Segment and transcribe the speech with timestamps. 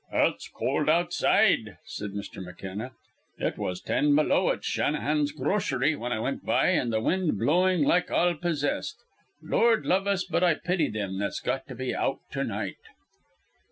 [0.11, 2.43] "It's cold outside," said Mr.
[2.43, 2.93] McKenna.
[3.37, 7.83] "It was ten below at Shannahan's grocery when I went by, and the wind blowing
[7.83, 8.97] like all possessed.
[9.43, 12.79] Lord love us, but I pity them that's got to be out to night."